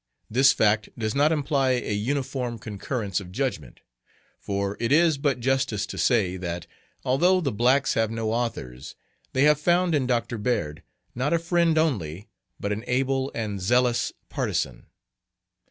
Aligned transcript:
This 0.31 0.51
fact 0.51 0.89
does 0.97 1.13
not 1.13 1.31
imply 1.31 1.73
a 1.73 1.93
uniform 1.93 2.57
concurrence 2.57 3.19
of 3.19 3.31
judgment. 3.31 3.81
For 4.39 4.75
it 4.79 4.91
is 4.91 5.19
but 5.19 5.39
justice 5.39 5.85
to 5.85 5.95
say, 5.99 6.37
that, 6.37 6.65
although 7.05 7.39
"the 7.39 7.51
blacks 7.51 7.93
have 7.93 8.09
no 8.09 8.31
authors," 8.31 8.95
they 9.33 9.43
have 9.43 9.59
found 9.61 9.93
in 9.93 10.07
Dr. 10.07 10.39
Beard 10.39 10.81
not 11.13 11.33
a 11.33 11.37
friend 11.37 11.77
only, 11.77 12.29
but 12.59 12.71
an 12.71 12.83
able 12.87 13.31
and 13.35 13.61
zealous 13.61 14.11
partisan. 14.27 14.87